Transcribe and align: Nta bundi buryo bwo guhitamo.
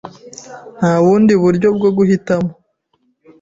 Nta 0.77 0.93
bundi 1.03 1.33
buryo 1.43 1.67
bwo 1.77 1.89
guhitamo. 1.97 2.51